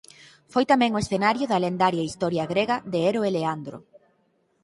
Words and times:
Foi 0.53 0.65
tamén 0.71 0.91
o 0.93 1.01
escenario 1.03 1.45
da 1.47 1.61
lendaria 1.65 2.07
historia 2.09 2.49
grega 2.53 2.75
de 2.91 2.99
Hero 3.05 3.21
e 3.27 3.29
Leandro. 3.37 3.77